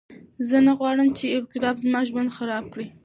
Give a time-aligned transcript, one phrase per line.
[0.47, 2.87] زه نه غواړم چې اضطراب زما ژوند خراب کړي.